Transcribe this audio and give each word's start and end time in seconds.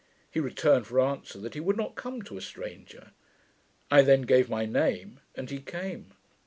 He 0.31 0.39
returned 0.39 0.87
for 0.87 0.99
answer, 0.99 1.39
'that 1.39 1.53
he 1.53 1.59
would 1.59 1.77
not 1.77 1.93
come 1.93 2.23
to 2.23 2.35
a 2.35 2.41
stranger'. 2.41 3.11
I 3.91 4.01
then 4.01 4.23
gave 4.23 4.49
my 4.49 4.65
name, 4.65 5.19
and 5.35 5.47
he 5.51 5.59
came. 5.59 6.13